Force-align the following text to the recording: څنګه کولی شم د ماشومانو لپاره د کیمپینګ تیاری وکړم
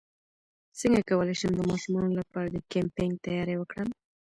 څنګه 0.79 1.01
کولی 1.09 1.35
شم 1.39 1.51
د 1.55 1.61
ماشومانو 1.69 2.17
لپاره 2.19 2.47
د 2.51 2.57
کیمپینګ 2.71 3.13
تیاری 3.25 3.55
وکړم 3.57 3.89